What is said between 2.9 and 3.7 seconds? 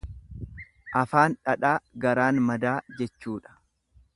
jechuudha.